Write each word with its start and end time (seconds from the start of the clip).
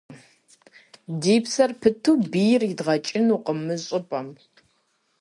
Ди 1.21 1.35
псэр 1.43 1.71
пыту 1.81 2.13
бийр 2.31 2.61
идгъэкӏынукъым 2.71 3.59
мы 3.65 3.75
щӏыпӏэм. 3.85 4.27